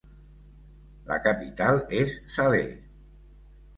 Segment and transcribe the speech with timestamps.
[1.11, 2.67] La capital és Salé.